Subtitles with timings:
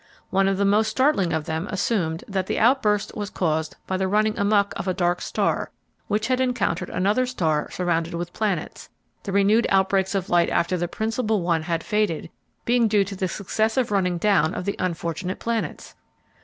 [0.31, 4.07] One of the most startling of them assumed that the outburst was caused by the
[4.07, 5.69] running amuck of a dark star
[6.07, 8.89] which had encountered another star surrounded with planets,
[9.21, 12.31] the renewed outbreaks of light after the principal one had faded
[12.65, 15.93] being due to the successive running down of the unfortunate planets!